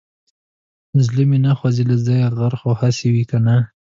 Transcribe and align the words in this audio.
زړه 1.05 1.23
مې 1.29 1.37
نه 1.45 1.51
خوځي 1.57 1.83
له 1.91 1.95
ځايه 2.05 2.27
غر 2.37 2.53
خو 2.59 2.71
هسې 2.81 3.07
وي 3.13 3.23
کنه. 3.31 3.55